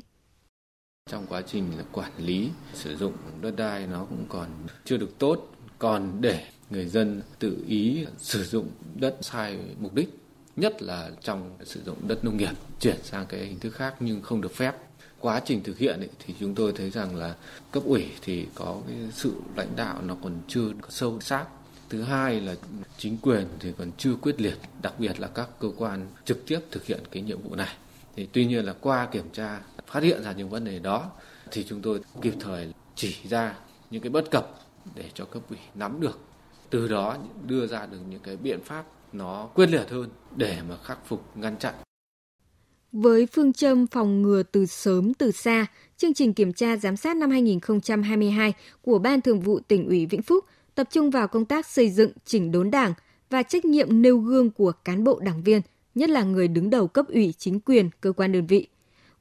Trong 1.10 1.26
quá 1.30 1.42
trình 1.42 1.64
là 1.78 1.84
quản 1.92 2.12
lý 2.18 2.50
sử 2.74 2.98
dụng 2.98 3.14
đất 3.42 3.56
đai 3.56 3.88
nó 3.88 4.06
cũng 4.06 4.26
còn 4.30 4.48
chưa 4.86 4.98
được 4.98 5.20
tốt, 5.20 5.52
còn 5.80 6.18
để 6.22 6.46
người 6.70 6.86
dân 6.86 7.22
tự 7.40 7.64
ý 7.68 8.06
sử 8.18 8.44
dụng 8.44 8.70
đất 8.96 9.18
sai 9.22 9.60
mục 9.80 9.94
đích, 9.94 10.10
nhất 10.56 10.82
là 10.82 11.12
trong 11.22 11.58
sử 11.64 11.84
dụng 11.84 12.08
đất 12.08 12.24
nông 12.24 12.38
nghiệp 12.38 12.54
chuyển 12.80 12.98
sang 13.04 13.26
cái 13.30 13.46
hình 13.46 13.60
thức 13.60 13.72
khác 13.76 13.96
nhưng 14.00 14.22
không 14.22 14.42
được 14.42 14.56
phép. 14.56 14.76
Quá 15.20 15.42
trình 15.46 15.64
thực 15.64 15.78
hiện 15.78 16.00
ấy, 16.00 16.10
thì 16.26 16.34
chúng 16.40 16.56
tôi 16.56 16.74
thấy 16.76 16.90
rằng 16.90 17.16
là 17.16 17.36
cấp 17.72 17.84
ủy 17.86 18.06
thì 18.22 18.48
có 18.56 18.82
cái 18.88 18.96
sự 19.12 19.34
lãnh 19.56 19.76
đạo 19.76 20.02
nó 20.02 20.16
còn 20.24 20.34
chưa 20.48 20.72
sâu 20.90 21.20
sắc 21.20 21.48
Thứ 21.90 22.02
hai 22.02 22.42
là 22.42 22.56
chính 22.98 23.18
quyền 23.22 23.48
thì 23.60 23.74
còn 23.78 23.92
chưa 23.98 24.16
quyết 24.22 24.42
liệt, 24.42 24.58
đặc 24.82 24.94
biệt 25.00 25.20
là 25.20 25.28
các 25.28 25.50
cơ 25.60 25.68
quan 25.78 26.08
trực 26.26 26.46
tiếp 26.48 26.60
thực 26.72 26.86
hiện 26.86 27.00
cái 27.12 27.24
nhiệm 27.24 27.42
vụ 27.42 27.56
này. 27.56 27.76
Thì 28.16 28.28
tuy 28.34 28.46
nhiên 28.46 28.66
là 28.66 28.74
qua 28.82 29.06
kiểm 29.06 29.30
tra 29.34 29.60
phát 29.88 30.04
hiện 30.04 30.24
ra 30.24 30.32
những 30.32 30.50
vấn 30.50 30.66
đề 30.66 30.80
đó 30.80 31.12
thì 31.52 31.66
chúng 31.70 31.82
tôi 31.82 32.00
kịp 32.22 32.34
thời 32.40 32.74
chỉ 32.96 33.16
ra 33.30 33.58
những 33.90 34.02
cái 34.02 34.10
bất 34.10 34.32
cập 34.32 34.60
để 34.96 35.10
cho 35.14 35.26
cấp 35.26 35.44
ủy 35.50 35.60
nắm 35.76 36.02
được. 36.02 36.20
Từ 36.70 36.88
đó 36.88 37.18
đưa 37.46 37.68
ra 37.68 37.86
được 37.86 38.00
những 38.10 38.20
cái 38.20 38.38
biện 38.38 38.60
pháp 38.64 38.86
nó 39.14 39.50
quyết 39.54 39.70
liệt 39.70 39.90
hơn 39.90 40.10
để 40.36 40.58
mà 40.70 40.76
khắc 40.84 41.00
phục 41.08 41.38
ngăn 41.38 41.58
chặn. 41.58 41.74
Với 42.92 43.26
phương 43.26 43.54
châm 43.54 43.88
phòng 43.88 44.22
ngừa 44.22 44.44
từ 44.44 44.66
sớm 44.66 45.14
từ 45.14 45.32
xa, 45.32 45.66
chương 45.98 46.14
trình 46.14 46.34
kiểm 46.34 46.54
tra 46.54 46.78
giám 46.78 46.98
sát 46.98 47.18
năm 47.18 47.30
2022 47.30 48.54
của 48.82 49.00
Ban 49.00 49.22
Thường 49.22 49.40
vụ 49.40 49.60
tỉnh 49.60 49.88
ủy 49.88 50.06
Vĩnh 50.06 50.22
Phúc 50.22 50.46
tập 50.78 50.88
trung 50.92 51.10
vào 51.10 51.28
công 51.28 51.46
tác 51.46 51.66
xây 51.66 51.90
dựng 51.90 52.12
chỉnh 52.26 52.52
đốn 52.52 52.72
đảng 52.72 52.94
và 53.30 53.44
trách 53.44 53.66
nhiệm 53.66 54.02
nêu 54.02 54.18
gương 54.18 54.52
của 54.52 54.72
cán 54.72 55.04
bộ 55.04 55.20
đảng 55.20 55.44
viên, 55.44 55.62
nhất 55.96 56.10
là 56.10 56.24
người 56.24 56.48
đứng 56.48 56.70
đầu 56.70 56.88
cấp 56.88 57.06
ủy 57.08 57.34
chính 57.38 57.60
quyền, 57.60 57.90
cơ 58.02 58.12
quan 58.12 58.32
đơn 58.32 58.48
vị. 58.48 58.68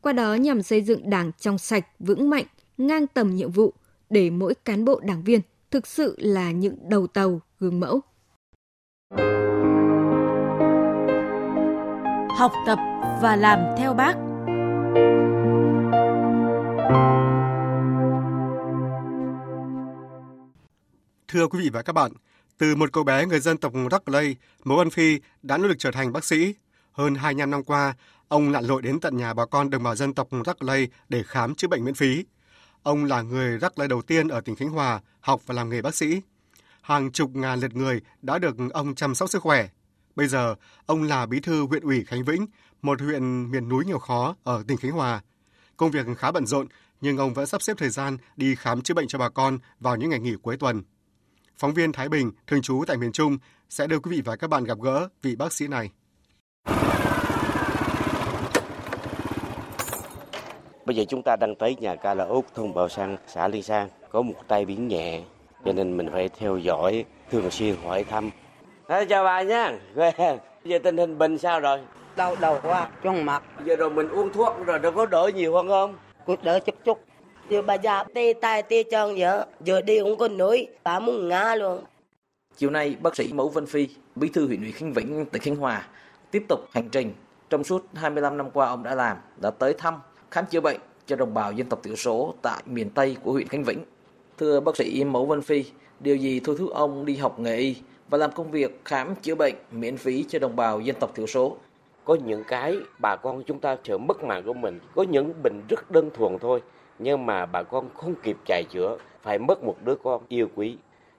Qua 0.01 0.13
đó 0.13 0.35
nhằm 0.35 0.63
xây 0.63 0.83
dựng 0.83 1.11
đảng 1.11 1.31
trong 1.39 1.59
sạch, 1.59 1.87
vững 1.99 2.31
mạnh, 2.31 2.45
ngang 2.79 3.07
tầm 3.07 3.35
nhiệm 3.35 3.51
vụ 3.51 3.73
để 4.11 4.31
mỗi 4.31 4.55
cán 4.55 4.85
bộ 4.85 5.01
đảng 5.01 5.23
viên 5.23 5.41
thực 5.71 5.87
sự 5.87 6.17
là 6.19 6.51
những 6.51 6.77
đầu 6.89 7.07
tàu, 7.07 7.41
gương 7.61 7.81
mẫu. 7.81 8.01
Học 12.39 12.53
tập 12.67 12.79
và 13.23 13.37
làm 13.37 13.59
theo 13.79 13.95
bác. 13.95 14.15
Thưa 21.37 21.47
quý 21.47 21.59
vị 21.63 21.71
và 21.73 21.83
các 21.83 21.93
bạn, 21.93 22.13
từ 22.59 22.77
một 22.77 22.93
cậu 22.93 23.05
bé 23.05 23.27
người 23.27 23.41
dân 23.41 23.59
tộc 23.59 23.73
Rắc 23.91 24.09
Lây, 24.09 24.37
Mẫu 24.65 24.79
Văn 24.79 24.91
Phi 24.91 25.21
đã 25.43 25.59
nỗ 25.59 25.67
lực 25.69 25.79
trở 25.79 25.91
thành 25.91 26.13
bác 26.13 26.25
sĩ. 26.25 26.55
Hơn 26.93 27.15
25 27.15 27.51
năm 27.51 27.65
qua, 27.65 27.95
ông 28.29 28.53
lặn 28.53 28.65
lội 28.65 28.83
đến 28.83 29.01
tận 29.01 29.17
nhà 29.17 29.35
bà 29.35 29.47
con 29.47 29.71
đồng 29.71 29.83
bào 29.83 29.95
dân 29.95 30.15
tộc 30.15 30.29
Rắc 30.47 30.63
Lây 30.63 30.89
để 31.09 31.23
khám 31.23 31.55
chữa 31.55 31.69
bệnh 31.69 31.85
miễn 31.85 31.95
phí. 31.95 32.25
Ông 32.83 33.05
là 33.05 33.23
người 33.23 33.59
Rắc 33.59 33.79
Lây 33.79 33.89
đầu 33.89 34.03
tiên 34.03 34.29
ở 34.29 34.41
tỉnh 34.41 34.57
Khánh 34.57 34.69
Hòa 34.69 35.01
học 35.21 35.41
và 35.47 35.55
làm 35.55 35.71
nghề 35.71 35.83
bác 35.83 35.95
sĩ. 35.95 36.21
Hàng 36.83 37.13
chục 37.13 37.31
ngàn 37.35 37.61
lượt 37.61 37.75
người 37.75 38.01
đã 38.23 38.39
được 38.39 38.57
ông 38.73 38.95
chăm 38.95 39.15
sóc 39.15 39.31
sức 39.31 39.43
khỏe. 39.43 39.69
Bây 40.17 40.29
giờ, 40.29 40.55
ông 40.87 41.03
là 41.03 41.27
bí 41.27 41.41
thư 41.41 41.67
huyện 41.67 41.83
ủy 41.83 42.05
Khánh 42.05 42.25
Vĩnh, 42.25 42.47
một 42.83 43.01
huyện 43.01 43.51
miền 43.51 43.69
núi 43.69 43.85
nghèo 43.85 43.99
khó 43.99 44.37
ở 44.43 44.65
tỉnh 44.69 44.79
Khánh 44.79 44.93
Hòa. 44.93 45.21
Công 45.77 45.91
việc 45.91 46.07
khá 46.19 46.33
bận 46.33 46.47
rộn, 46.47 46.67
nhưng 47.01 47.17
ông 47.17 47.35
vẫn 47.35 47.47
sắp 47.47 47.63
xếp 47.63 47.77
thời 47.79 47.91
gian 47.91 48.17
đi 48.37 48.55
khám 48.55 48.83
chữa 48.83 48.95
bệnh 48.95 49.09
cho 49.09 49.19
bà 49.19 49.29
con 49.29 49.59
vào 49.81 49.97
những 49.97 50.11
ngày 50.11 50.21
nghỉ 50.21 50.35
cuối 50.43 50.57
tuần. 50.57 50.83
Phóng 51.59 51.75
viên 51.75 51.93
Thái 51.93 52.09
Bình, 52.09 52.31
thường 52.47 52.63
trú 52.63 52.85
tại 52.87 52.97
miền 52.97 53.13
Trung, 53.13 53.39
sẽ 53.69 53.87
đưa 53.87 53.99
quý 53.99 54.11
vị 54.11 54.23
và 54.25 54.37
các 54.37 54.51
bạn 54.51 54.65
gặp 54.65 54.79
gỡ 54.83 55.09
vị 55.23 55.37
bác 55.37 55.53
sĩ 55.53 55.69
này. 55.69 55.91
Bây 60.85 60.97
giờ 60.97 61.05
chúng 61.09 61.23
ta 61.23 61.37
đang 61.37 61.55
tới 61.55 61.77
nhà 61.81 61.95
ca 61.95 62.15
là 62.15 62.25
Úc, 62.25 62.47
thôn 62.55 62.75
Bào 62.75 62.89
Sang, 62.89 63.17
xã 63.27 63.49
Liên 63.49 63.63
Sang, 63.63 63.89
có 64.11 64.23
một 64.23 64.35
tay 64.49 64.65
biến 64.65 64.89
nhẹ, 64.89 65.23
cho 65.65 65.73
nên 65.73 65.97
mình 65.97 66.09
phải 66.13 66.29
theo 66.29 66.57
dõi, 66.57 67.05
thường 67.31 67.51
xuyên 67.51 67.77
hỏi 67.85 68.05
thăm. 68.05 68.31
À, 68.87 69.05
chào 69.09 69.25
bà 69.25 69.43
nha, 69.43 69.79
giờ 70.65 70.79
tình 70.83 70.97
hình 70.97 71.19
bệnh 71.19 71.39
sao 71.39 71.61
rồi? 71.61 71.79
Đau 72.17 72.37
đầu 72.41 72.59
quá, 72.63 72.89
trong 73.03 73.25
mặt. 73.25 73.43
Giờ 73.65 73.77
rồi 73.77 73.91
mình 73.91 74.09
uống 74.09 74.33
thuốc 74.33 74.67
rồi, 74.67 74.79
nó 74.79 74.91
có 74.91 75.07
đỡ 75.07 75.31
nhiều 75.35 75.55
hơn 75.55 75.69
không? 75.69 75.97
Cũng 76.27 76.37
đỡ 76.43 76.61
chút 76.61 76.75
chút. 76.85 76.99
Giờ 77.49 77.63
bà 77.63 77.75
già 77.75 78.05
tê 78.15 78.33
tay 78.41 78.63
tê 78.63 78.83
chân 78.83 79.15
vậy, 79.19 79.45
giờ 79.61 79.81
đi 79.81 80.01
không 80.01 80.17
có 80.17 80.29
nổi, 80.29 80.67
bà 80.85 80.99
muốn 81.01 81.29
ngã 81.29 81.55
luôn. 81.55 81.81
Chiều 82.57 82.71
nay, 82.71 82.97
bác 83.01 83.17
sĩ 83.17 83.33
Mẫu 83.33 83.49
Vân 83.49 83.67
Phi, 83.67 83.89
bí 84.15 84.29
thư 84.29 84.47
huyện 84.47 84.61
ủy 84.61 84.73
Khánh 84.73 84.93
Vĩnh, 84.93 85.27
tỉnh 85.27 85.43
Khánh 85.43 85.57
Hòa, 85.57 85.87
tiếp 86.31 86.45
tục 86.49 86.61
hành 86.73 86.89
trình. 86.89 87.13
Trong 87.51 87.65
suốt 87.65 87.87
25 87.95 88.37
năm 88.37 88.51
qua 88.51 88.67
ông 88.67 88.83
đã 88.83 88.95
làm, 88.95 89.17
đã 89.41 89.51
tới 89.51 89.75
thăm, 89.75 89.95
khám 90.31 90.47
chữa 90.47 90.61
bệnh 90.61 90.81
cho 91.07 91.17
đồng 91.17 91.35
bào 91.35 91.53
dân 91.53 91.69
tộc 91.69 91.83
thiểu 91.83 91.97
số 91.97 92.35
tại 92.43 92.63
miền 92.67 92.91
Tây 92.91 93.17
của 93.23 93.33
huyện 93.33 93.49
Khánh 93.49 93.65
Vĩnh. 93.65 93.85
Thưa 94.39 94.61
bác 94.61 94.77
sĩ 94.77 95.05
Mẫu 95.05 95.27
Vân 95.27 95.43
Phi, 95.43 95.65
điều 96.01 96.17
gì 96.17 96.41
thôi 96.45 96.57
thúc 96.59 96.71
ông 96.75 97.07
đi 97.07 97.17
học 97.17 97.39
nghề 97.39 97.57
y 97.57 97.77
và 98.09 98.19
làm 98.19 98.33
công 98.33 98.51
việc 98.51 98.81
khám 98.85 99.15
chữa 99.15 99.35
bệnh 99.35 99.55
miễn 99.73 99.97
phí 99.97 100.25
cho 100.29 100.39
đồng 100.39 100.57
bào 100.57 100.81
dân 100.81 100.97
tộc 101.01 101.15
thiểu 101.15 101.27
số? 101.27 101.57
Có 102.05 102.17
những 102.25 102.45
cái 102.49 102.77
bà 102.99 103.17
con 103.17 103.43
chúng 103.47 103.61
ta 103.61 103.77
sợ 103.85 103.99
mất 103.99 104.25
mạng 104.25 104.43
của 104.47 104.55
mình, 104.55 104.81
có 104.95 105.03
những 105.03 105.33
bệnh 105.43 105.63
rất 105.69 105.91
đơn 105.91 106.11
thuần 106.15 106.39
thôi, 106.39 106.63
nhưng 106.99 107.27
mà 107.27 107.47
bà 107.47 107.63
con 107.63 107.89
không 107.95 108.15
kịp 108.23 108.37
chạy 108.47 108.65
chữa, 108.71 108.99
phải 109.23 109.39
mất 109.39 109.65
một 109.65 109.77
đứa 109.85 109.95
con 109.95 110.23
yêu 110.29 110.49
quý. 110.57 110.77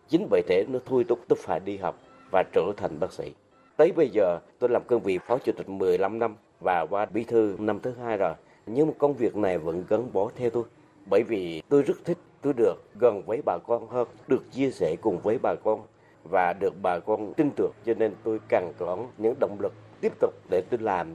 Chính 0.09 0.27
bởi 0.29 0.41
thế 0.47 0.65
nó 0.67 0.79
thôi 0.85 1.05
thúc 1.09 1.19
tôi 1.27 1.37
phải 1.41 1.59
đi 1.59 1.77
học 1.77 1.95
và 2.31 2.43
trở 2.53 2.71
thành 2.77 2.99
bác 2.99 3.11
sĩ. 3.11 3.33
Tới 3.77 3.91
bây 3.95 4.09
giờ 4.09 4.39
tôi 4.59 4.69
làm 4.69 4.83
cương 4.87 4.99
vị 4.99 5.17
phó 5.17 5.37
chủ 5.37 5.51
tịch 5.57 5.69
15 5.69 6.19
năm 6.19 6.35
và 6.59 6.85
qua 6.89 7.05
bí 7.05 7.23
thư 7.23 7.55
năm 7.59 7.79
thứ 7.79 7.93
hai 8.03 8.17
rồi. 8.17 8.33
Nhưng 8.65 8.87
mà 8.87 8.93
công 8.97 9.13
việc 9.13 9.35
này 9.35 9.57
vẫn 9.57 9.83
gắn 9.89 10.13
bó 10.13 10.29
theo 10.35 10.49
tôi. 10.49 10.63
Bởi 11.09 11.23
vì 11.23 11.61
tôi 11.69 11.81
rất 11.81 11.97
thích 12.05 12.17
tôi 12.41 12.53
được 12.53 12.75
gần 12.99 13.21
với 13.25 13.41
bà 13.45 13.57
con 13.67 13.87
hơn, 13.87 14.07
được 14.27 14.51
chia 14.51 14.71
sẻ 14.71 14.95
cùng 15.01 15.19
với 15.19 15.37
bà 15.41 15.55
con 15.63 15.81
và 16.23 16.53
được 16.53 16.73
bà 16.81 16.99
con 16.99 17.33
tin 17.33 17.49
tưởng 17.55 17.71
cho 17.85 17.93
nên 17.93 18.13
tôi 18.23 18.39
càng 18.49 18.73
có 18.77 18.97
những 19.17 19.35
động 19.39 19.57
lực 19.59 19.73
tiếp 20.01 20.13
tục 20.19 20.33
để 20.49 20.61
tôi 20.69 20.79
làm 20.79 21.07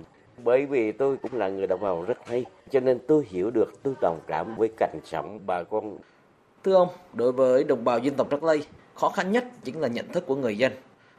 bởi 0.44 0.66
vì 0.66 0.92
tôi 0.92 1.16
cũng 1.16 1.34
là 1.34 1.48
người 1.48 1.66
đồng 1.66 1.80
bào 1.80 2.02
rất 2.02 2.18
hay 2.26 2.44
cho 2.70 2.80
nên 2.80 2.98
tôi 3.06 3.26
hiểu 3.28 3.50
được 3.50 3.82
tôi 3.82 3.94
đồng 4.00 4.20
cảm 4.26 4.56
với 4.56 4.70
cảnh 4.76 4.98
sống 5.04 5.40
bà 5.46 5.62
con. 5.62 5.98
Thưa 6.64 6.74
ông 6.74 6.88
đối 7.14 7.32
với 7.32 7.64
đồng 7.64 7.84
bào 7.84 7.98
dân 7.98 8.14
tộc 8.14 8.30
Trắc 8.30 8.42
Lây 8.42 8.64
khó 8.94 9.08
khăn 9.08 9.32
nhất 9.32 9.44
chính 9.64 9.80
là 9.80 9.88
nhận 9.88 10.08
thức 10.08 10.26
của 10.26 10.36
người 10.36 10.58
dân. 10.58 10.72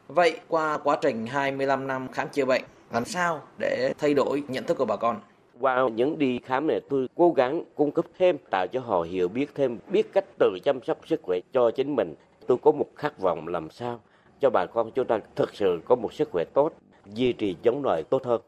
Vậy 0.07 0.39
qua 0.47 0.77
quá 0.77 0.97
trình 1.01 1.25
25 1.25 1.87
năm 1.87 2.07
khám 2.11 2.27
chữa 2.29 2.45
bệnh 2.45 2.61
làm 2.93 3.05
sao 3.05 3.41
để 3.59 3.93
thay 3.99 4.13
đổi 4.13 4.43
nhận 4.47 4.63
thức 4.63 4.77
của 4.77 4.85
bà 4.85 4.95
con? 4.95 5.19
Qua 5.59 5.89
những 5.95 6.19
đi 6.19 6.39
khám 6.45 6.67
này 6.67 6.81
tôi 6.89 7.07
cố 7.15 7.31
gắng 7.31 7.63
cung 7.75 7.91
cấp 7.91 8.05
thêm 8.19 8.37
tạo 8.51 8.67
cho 8.67 8.79
họ 8.79 9.01
hiểu 9.01 9.27
biết 9.27 9.55
thêm 9.55 9.77
biết 9.91 10.13
cách 10.13 10.25
tự 10.39 10.57
chăm 10.63 10.83
sóc 10.83 10.97
sức 11.07 11.19
khỏe 11.23 11.39
cho 11.53 11.71
chính 11.71 11.95
mình. 11.95 12.15
Tôi 12.47 12.57
có 12.61 12.71
một 12.71 12.87
khát 12.95 13.19
vọng 13.19 13.47
làm 13.47 13.69
sao 13.69 13.99
cho 14.41 14.49
bà 14.49 14.65
con 14.65 14.91
chúng 14.91 15.07
ta 15.07 15.19
thực 15.35 15.55
sự 15.55 15.79
có 15.85 15.95
một 15.95 16.13
sức 16.13 16.29
khỏe 16.31 16.43
tốt 16.53 16.73
duy 17.05 17.33
trì 17.33 17.55
chống 17.63 17.83
lại 17.85 18.03
tốt 18.03 18.23
hơn 18.25 18.41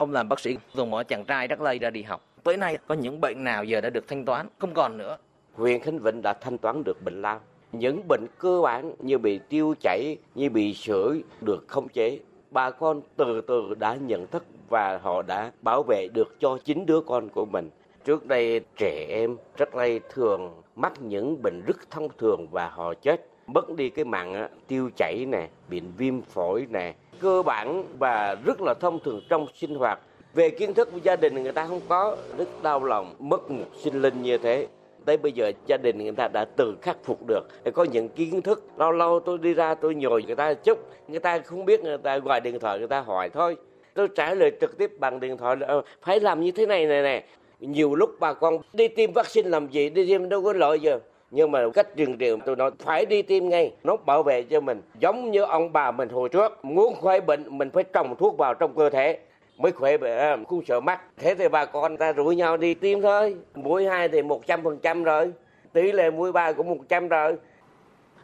ông 0.00 0.12
làm 0.12 0.28
bác 0.28 0.40
sĩ, 0.40 0.56
dùng 0.74 0.90
mọi 0.90 1.04
chàng 1.04 1.24
trai 1.24 1.48
đắc 1.48 1.60
lây 1.60 1.78
ra 1.78 1.90
đi 1.90 2.02
học. 2.02 2.20
Tới 2.42 2.56
nay, 2.56 2.78
có 2.86 2.94
những 2.94 3.20
bệnh 3.20 3.44
nào 3.44 3.64
giờ 3.64 3.80
đã 3.80 3.90
được 3.90 4.08
thanh 4.08 4.24
toán? 4.24 4.46
Không 4.58 4.74
còn 4.74 4.98
nữa. 4.98 5.16
Huyện 5.54 5.80
khánh 5.80 5.98
vĩnh 5.98 6.22
đã 6.22 6.32
thanh 6.32 6.58
toán 6.58 6.84
được 6.84 7.02
bệnh 7.04 7.22
lao. 7.22 7.40
Những 7.72 8.08
bệnh 8.08 8.26
cơ 8.38 8.60
bản 8.60 8.92
như 8.98 9.18
bị 9.18 9.40
tiêu 9.48 9.74
chảy, 9.80 10.16
như 10.34 10.50
bị 10.50 10.74
sởi 10.74 11.22
được 11.40 11.64
khống 11.68 11.88
chế. 11.88 12.18
Bà 12.50 12.70
con 12.70 13.00
từ 13.16 13.40
từ 13.40 13.74
đã 13.78 13.94
nhận 13.94 14.26
thức 14.26 14.44
và 14.68 14.98
họ 14.98 15.22
đã 15.22 15.52
bảo 15.62 15.82
vệ 15.82 16.08
được 16.14 16.36
cho 16.40 16.58
chính 16.64 16.86
đứa 16.86 17.00
con 17.00 17.28
của 17.28 17.44
mình. 17.44 17.70
Trước 18.04 18.26
đây, 18.26 18.60
trẻ 18.76 19.06
em 19.08 19.36
rất 19.56 19.74
lây 19.74 20.00
thường 20.14 20.62
mắc 20.76 20.92
những 21.00 21.42
bệnh 21.42 21.62
rất 21.66 21.90
thông 21.90 22.08
thường 22.18 22.46
và 22.50 22.68
họ 22.68 22.94
chết 22.94 23.29
mất 23.54 23.76
đi 23.76 23.90
cái 23.90 24.04
mạng 24.04 24.48
tiêu 24.68 24.90
chảy 24.96 25.26
nè, 25.28 25.48
bệnh 25.70 25.92
viêm 25.96 26.22
phổi 26.22 26.66
nè. 26.70 26.94
Cơ 27.20 27.42
bản 27.42 27.84
và 27.98 28.36
rất 28.44 28.60
là 28.60 28.74
thông 28.80 28.98
thường 29.04 29.20
trong 29.28 29.46
sinh 29.54 29.74
hoạt. 29.74 30.00
Về 30.34 30.50
kiến 30.50 30.74
thức 30.74 30.88
của 30.92 30.98
gia 31.02 31.16
đình 31.16 31.42
người 31.42 31.52
ta 31.52 31.66
không 31.66 31.80
có, 31.88 32.16
rất 32.38 32.62
đau 32.62 32.84
lòng, 32.84 33.14
mất 33.18 33.50
một 33.50 33.64
sinh 33.82 34.02
linh 34.02 34.22
như 34.22 34.38
thế. 34.38 34.66
Tới 35.04 35.16
bây 35.16 35.32
giờ 35.32 35.52
gia 35.66 35.76
đình 35.76 35.98
người 35.98 36.12
ta 36.12 36.28
đã 36.28 36.44
tự 36.44 36.76
khắc 36.82 36.96
phục 37.04 37.26
được. 37.26 37.40
Có 37.74 37.84
những 37.84 38.08
kiến 38.08 38.42
thức, 38.42 38.64
lâu 38.76 38.92
lâu 38.92 39.20
tôi 39.20 39.38
đi 39.38 39.54
ra 39.54 39.74
tôi 39.74 39.94
nhồi 39.94 40.22
người 40.22 40.36
ta 40.36 40.54
chút, 40.54 40.78
người 41.08 41.20
ta 41.20 41.38
không 41.38 41.64
biết, 41.64 41.80
người 41.80 41.98
ta 41.98 42.18
gọi 42.18 42.40
điện 42.40 42.58
thoại, 42.58 42.78
người 42.78 42.88
ta 42.88 43.00
hỏi 43.00 43.30
thôi. 43.30 43.56
Tôi 43.94 44.08
trả 44.16 44.34
lời 44.34 44.52
trực 44.60 44.78
tiếp 44.78 44.90
bằng 44.98 45.20
điện 45.20 45.36
thoại 45.36 45.56
là 45.56 45.66
ờ, 45.66 45.82
phải 46.02 46.20
làm 46.20 46.40
như 46.40 46.50
thế 46.50 46.66
này 46.66 46.86
này 46.86 47.02
nè. 47.02 47.24
Nhiều 47.60 47.94
lúc 47.94 48.10
bà 48.20 48.32
con 48.32 48.58
đi 48.72 48.88
tiêm 48.88 49.12
vaccine 49.12 49.48
làm 49.48 49.68
gì, 49.68 49.90
đi 49.90 50.06
tiêm 50.06 50.28
đâu 50.28 50.42
có 50.42 50.52
lợi 50.52 50.80
giờ 50.80 50.98
nhưng 51.30 51.50
mà 51.50 51.60
cách 51.74 51.88
truyền 51.96 52.18
truyền 52.18 52.40
tôi 52.40 52.56
nói 52.56 52.70
phải 52.78 53.06
đi 53.06 53.22
tiêm 53.22 53.48
ngay. 53.48 53.72
Nó 53.84 53.96
bảo 53.96 54.22
vệ 54.22 54.42
cho 54.42 54.60
mình. 54.60 54.82
Giống 54.98 55.30
như 55.30 55.42
ông 55.42 55.72
bà 55.72 55.90
mình 55.90 56.08
hồi 56.08 56.28
trước 56.28 56.64
muốn 56.64 57.00
khỏi 57.00 57.20
bệnh 57.20 57.58
mình 57.58 57.70
phải 57.70 57.84
trồng 57.84 58.16
thuốc 58.16 58.38
vào 58.38 58.54
trong 58.54 58.76
cơ 58.76 58.90
thể. 58.90 59.18
Mới 59.58 59.72
khỏe 59.72 59.96
bệnh 59.96 60.18
à, 60.18 60.36
không 60.48 60.64
sợ 60.66 60.80
mắc. 60.80 61.00
Thế 61.18 61.34
thì 61.34 61.48
bà 61.48 61.64
con 61.64 61.96
ta 61.96 62.12
rủ 62.12 62.24
nhau 62.24 62.56
đi 62.56 62.74
tiêm 62.74 63.00
thôi. 63.02 63.36
Mũi 63.54 63.86
hai 63.86 64.08
thì 64.08 64.22
một 64.22 64.46
trăm 64.46 64.62
phần 64.62 64.78
trăm 64.82 65.04
rồi. 65.04 65.32
Tỷ 65.72 65.92
lệ 65.92 66.10
mũi 66.10 66.32
ba 66.32 66.52
cũng 66.52 66.68
một 66.68 66.78
trăm 66.88 67.08
rồi. 67.08 67.36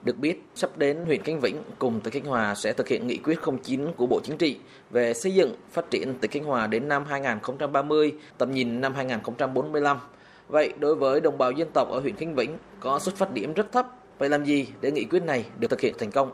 Được 0.02 0.18
biết, 0.18 0.42
sắp 0.54 0.70
đến 0.76 0.96
huyện 1.06 1.22
Khánh 1.22 1.40
Vĩnh 1.40 1.56
cùng 1.78 2.00
tỉnh 2.00 2.12
Khánh 2.12 2.24
Hòa 2.24 2.54
sẽ 2.54 2.72
thực 2.72 2.88
hiện 2.88 3.06
nghị 3.06 3.16
quyết 3.16 3.38
09 3.62 3.80
của 3.96 4.06
Bộ 4.06 4.20
Chính 4.20 4.36
trị 4.36 4.58
về 4.90 5.14
xây 5.14 5.34
dựng, 5.34 5.54
phát 5.70 5.90
triển 5.90 6.14
tỉnh 6.20 6.30
Khánh 6.30 6.44
Hòa 6.44 6.66
đến 6.66 6.88
năm 6.88 7.04
2030, 7.04 8.12
tầm 8.38 8.50
nhìn 8.50 8.80
năm 8.80 8.94
2045. 8.94 9.98
Vậy 10.48 10.72
đối 10.78 10.94
với 10.94 11.20
đồng 11.20 11.38
bào 11.38 11.52
dân 11.52 11.68
tộc 11.72 11.90
ở 11.90 12.00
huyện 12.00 12.16
Khánh 12.16 12.34
Vĩnh 12.34 12.58
có 12.80 12.98
xuất 12.98 13.14
phát 13.14 13.32
điểm 13.32 13.52
rất 13.52 13.72
thấp, 13.72 13.86
vậy 14.18 14.28
làm 14.28 14.44
gì 14.44 14.68
để 14.80 14.90
nghị 14.90 15.04
quyết 15.04 15.22
này 15.22 15.44
được 15.58 15.68
thực 15.70 15.80
hiện 15.80 15.94
thành 15.98 16.10
công? 16.10 16.30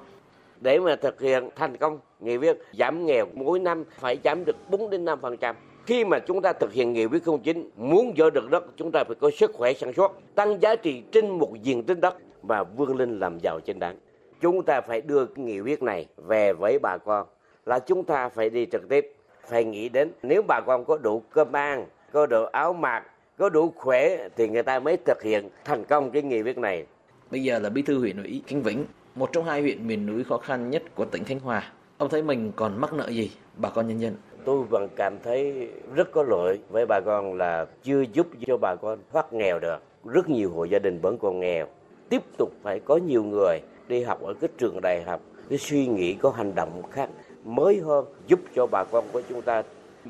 Để 0.61 0.79
mà 0.79 0.97
thực 0.97 1.21
hiện 1.21 1.49
thành 1.57 1.77
công 1.77 1.99
nghị 2.21 2.37
quyết 2.37 2.57
giảm 2.79 3.07
nghèo 3.07 3.27
mỗi 3.35 3.59
năm 3.59 3.85
phải 3.99 4.19
giảm 4.25 4.45
được 4.45 4.57
4 4.71 4.91
đến 4.91 5.05
5%. 5.05 5.55
Khi 5.87 6.05
mà 6.05 6.19
chúng 6.19 6.43
ta 6.43 6.53
thực 6.53 6.73
hiện 6.73 6.93
nghị 6.93 7.07
quyết 7.07 7.23
09 7.43 7.71
muốn 7.77 8.17
giữ 8.17 8.31
được 8.31 8.51
đất 8.51 8.65
chúng 8.77 8.93
ta 8.93 9.05
phải 9.05 9.17
có 9.21 9.31
sức 9.39 9.51
khỏe 9.55 9.73
sản 9.73 9.93
xuất, 9.93 10.13
tăng 10.35 10.63
giá 10.63 10.77
trị 10.77 11.03
trên 11.13 11.31
một 11.31 11.51
diện 11.63 11.83
tích 11.83 12.01
đất 12.01 12.17
và 12.43 12.65
vươn 12.65 12.97
lên 12.97 13.19
làm 13.19 13.39
giàu 13.39 13.61
trên 13.61 13.79
đảng 13.79 13.97
Chúng 14.41 14.63
ta 14.63 14.81
phải 14.81 15.01
đưa 15.01 15.27
cái 15.27 15.45
nghị 15.45 15.61
quyết 15.61 15.83
này 15.83 16.07
về 16.17 16.53
với 16.53 16.79
bà 16.79 16.97
con 16.99 17.27
là 17.67 17.79
chúng 17.79 18.05
ta 18.05 18.29
phải 18.29 18.51
đi 18.51 18.67
trực 18.67 18.89
tiếp, 18.89 19.13
phải 19.49 19.65
nghĩ 19.65 19.89
đến 19.89 20.11
nếu 20.23 20.43
bà 20.49 20.61
con 20.67 20.85
có 20.85 20.99
đủ 20.99 21.23
cơm 21.31 21.53
ăn, 21.53 21.87
có 22.13 22.27
đủ 22.27 22.45
áo 22.45 22.73
mặc, 22.73 23.05
có 23.43 23.49
đủ 23.49 23.73
khỏe 23.77 24.29
thì 24.37 24.49
người 24.49 24.63
ta 24.63 24.79
mới 24.79 24.97
thực 24.97 25.23
hiện 25.23 25.49
thành 25.65 25.85
công 25.85 26.11
cái 26.11 26.23
nghị 26.23 26.43
quyết 26.43 26.59
này. 26.59 26.87
Bây 27.31 27.43
giờ 27.43 27.59
là 27.59 27.69
bí 27.69 27.83
thư 27.83 27.99
huyện 27.99 28.23
ủy 28.23 28.43
Khánh 28.47 28.63
Vĩnh, 28.63 28.85
một 29.15 29.33
trong 29.33 29.45
hai 29.45 29.61
huyện 29.61 29.87
miền 29.87 30.07
núi 30.07 30.25
khó 30.25 30.39
khăn 30.39 30.71
nhất 30.71 30.83
của 30.95 31.05
tỉnh 31.05 31.25
Khánh 31.25 31.41
Hòa. 31.41 31.73
Ông 31.99 32.09
thấy 32.09 32.23
mình 32.23 32.53
còn 32.57 32.81
mắc 32.81 32.93
nợ 32.93 33.09
gì 33.09 33.31
bà 33.57 33.69
con 33.69 33.89
nhân 33.89 34.01
dân? 34.01 34.17
Tôi 34.45 34.63
vẫn 34.63 34.89
cảm 34.97 35.19
thấy 35.25 35.69
rất 35.95 36.13
có 36.13 36.23
lỗi 36.23 36.59
với 36.71 36.87
bà 36.87 37.01
con 37.01 37.35
là 37.35 37.67
chưa 37.83 38.01
giúp 38.13 38.27
cho 38.47 38.57
bà 38.57 38.75
con 38.83 38.99
thoát 39.13 39.33
nghèo 39.33 39.59
được. 39.59 39.79
Rất 40.05 40.29
nhiều 40.29 40.51
hộ 40.51 40.65
gia 40.65 40.79
đình 40.79 40.99
vẫn 41.03 41.19
còn 41.19 41.41
nghèo. 41.41 41.67
Tiếp 42.09 42.23
tục 42.39 42.53
phải 42.63 42.81
có 42.81 42.97
nhiều 42.97 43.25
người 43.25 43.59
đi 43.89 44.03
học 44.03 44.23
ở 44.23 44.35
cái 44.35 44.51
trường 44.59 44.81
đại 44.83 45.03
học, 45.03 45.21
cái 45.49 45.59
suy 45.59 45.87
nghĩ 45.87 46.15
có 46.15 46.31
hành 46.31 46.55
động 46.55 46.83
khác 46.91 47.09
mới 47.45 47.81
hơn 47.81 48.05
giúp 48.27 48.41
cho 48.55 48.67
bà 48.67 48.85
con 48.85 49.05
của 49.13 49.23
chúng 49.29 49.43
ta 49.43 49.63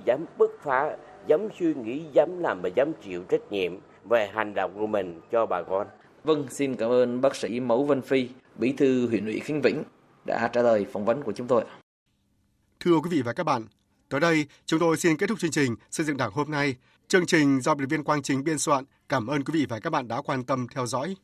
dám 0.04 0.24
bứt 0.38 0.58
phá 0.62 0.96
dám 1.26 1.48
suy 1.58 1.74
nghĩ, 1.74 2.02
dám 2.12 2.38
làm 2.38 2.62
và 2.62 2.68
dám 2.68 2.92
chịu 3.04 3.24
trách 3.28 3.52
nhiệm 3.52 3.72
về 4.04 4.30
hành 4.34 4.54
động 4.54 4.74
của 4.74 4.86
mình 4.86 5.20
cho 5.30 5.46
bà 5.46 5.62
con. 5.62 5.86
Vâng, 6.24 6.46
xin 6.50 6.76
cảm 6.76 6.90
ơn 6.90 7.20
bác 7.20 7.36
sĩ 7.36 7.60
Mẫu 7.60 7.84
Vân 7.84 8.02
Phi, 8.02 8.28
bí 8.58 8.72
thư 8.72 9.08
huyện 9.08 9.26
ủy 9.26 9.40
Khánh 9.40 9.60
Vĩnh 9.62 9.82
đã 10.26 10.50
trả 10.52 10.62
lời 10.62 10.86
phỏng 10.92 11.04
vấn 11.04 11.22
của 11.22 11.32
chúng 11.32 11.46
tôi. 11.46 11.64
Thưa 12.80 12.98
quý 13.02 13.10
vị 13.10 13.22
và 13.22 13.32
các 13.32 13.44
bạn, 13.44 13.66
tới 14.08 14.20
đây 14.20 14.46
chúng 14.66 14.80
tôi 14.80 14.96
xin 14.96 15.16
kết 15.16 15.26
thúc 15.26 15.38
chương 15.38 15.50
trình 15.50 15.74
xây 15.90 16.06
dựng 16.06 16.16
đảng 16.16 16.30
hôm 16.32 16.50
nay. 16.50 16.76
Chương 17.08 17.26
trình 17.26 17.60
do 17.60 17.74
biên 17.74 17.88
viên 17.88 18.04
Quang 18.04 18.22
Chính 18.22 18.44
biên 18.44 18.58
soạn. 18.58 18.84
Cảm 19.08 19.26
ơn 19.26 19.44
quý 19.44 19.60
vị 19.60 19.66
và 19.68 19.80
các 19.80 19.90
bạn 19.90 20.08
đã 20.08 20.20
quan 20.20 20.44
tâm 20.44 20.66
theo 20.74 20.86
dõi. 20.86 21.16